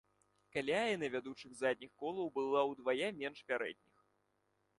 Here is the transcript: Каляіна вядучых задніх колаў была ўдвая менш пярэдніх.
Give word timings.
Каляіна 0.55 1.09
вядучых 1.15 1.51
задніх 1.61 1.91
колаў 2.05 2.33
была 2.39 2.61
ўдвая 2.71 3.09
менш 3.21 3.39
пярэдніх. 3.53 3.95